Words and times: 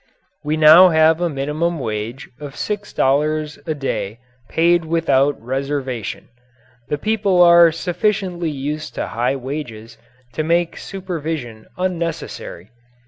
We 0.43 0.57
now 0.57 0.89
have 0.89 1.21
a 1.21 1.29
minimum 1.29 1.77
wage 1.77 2.27
of 2.39 2.55
six 2.55 2.91
dollars 2.91 3.59
a 3.67 3.75
day 3.75 4.17
paid 4.49 4.83
without 4.85 5.39
reservation. 5.39 6.27
The 6.89 6.97
people 6.97 7.43
are 7.43 7.71
sufficiently 7.71 8.49
used 8.49 8.95
to 8.95 9.09
high 9.13 9.35
wages 9.35 9.99
to 10.33 10.43
make 10.43 10.75
supervision 10.75 11.67
unnecessary. 11.77 12.71